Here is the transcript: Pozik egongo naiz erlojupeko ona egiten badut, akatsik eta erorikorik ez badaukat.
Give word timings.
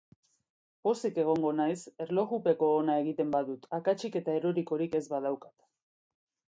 Pozik 0.87 1.19
egongo 1.23 1.51
naiz 1.59 1.75
erlojupeko 2.05 2.71
ona 2.81 2.97
egiten 3.05 3.35
badut, 3.39 3.69
akatsik 3.81 4.19
eta 4.23 4.39
erorikorik 4.41 4.99
ez 5.03 5.07
badaukat. 5.15 5.57